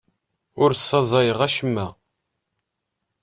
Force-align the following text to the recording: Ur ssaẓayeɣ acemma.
Ur 0.61 0.71
ssaẓayeɣ 0.75 1.39
acemma. 1.47 1.87